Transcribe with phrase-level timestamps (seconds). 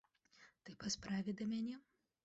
[0.69, 1.75] Ты па справе да мяне?